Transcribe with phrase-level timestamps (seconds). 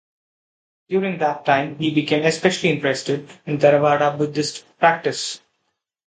[0.89, 5.39] During that time he became especially interested in Theravada Buddhist practice.